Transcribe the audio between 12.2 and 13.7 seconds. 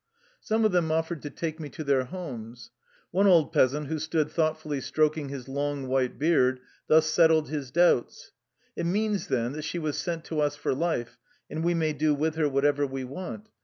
her whatever we want.